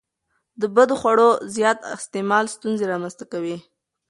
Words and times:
د 0.61 0.63
بدخواړو 0.75 1.27
زیات 1.55 1.77
استعمال 1.97 2.45
ستونزې 2.55 2.85
رامنځته 2.91 3.25
کوي. 3.31 3.57